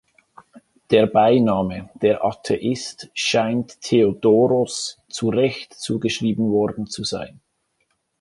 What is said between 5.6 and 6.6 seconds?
zugeschrieben